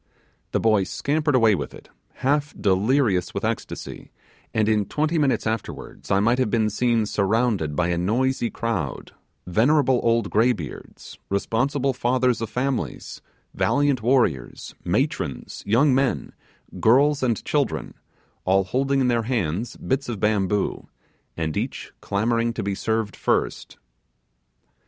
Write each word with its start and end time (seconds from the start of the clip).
The 0.51 0.59
boy 0.59 0.83
scampered 0.85 1.35
away 1.35 1.53
with 1.53 1.75
it, 1.75 1.89
half 2.25 2.55
delirious 2.59 3.35
with 3.35 3.45
ecstasy, 3.45 4.09
and 4.51 4.67
in 4.67 4.85
twenty 4.87 5.19
minutes 5.19 5.45
afterwards 5.45 6.09
I 6.09 6.19
might 6.19 6.39
have 6.39 6.49
been 6.49 6.71
seen 6.71 7.05
surrounded 7.05 7.75
by 7.75 7.89
a 7.89 7.99
noisy 7.99 8.49
crowd 8.49 9.11
venerable 9.45 9.99
old 10.01 10.31
graybeards 10.31 11.19
responsible 11.29 11.93
fathers 11.93 12.41
of 12.41 12.49
families 12.49 13.21
valiant 13.53 14.01
warriors 14.01 14.73
matrons 14.83 15.61
young 15.67 15.93
men 15.93 16.33
girls 16.79 17.21
and 17.21 17.45
children, 17.45 17.93
all 18.43 18.63
holding 18.63 19.01
in 19.01 19.07
their 19.07 19.21
hands 19.29 19.77
bits 19.77 20.09
of 20.09 20.19
bamboo, 20.19 20.87
and 21.37 21.55
each 21.55 21.91
clamouring 22.01 22.53
to 22.53 22.63
be 22.63 22.73
served 22.73 23.15
first. 23.15 23.77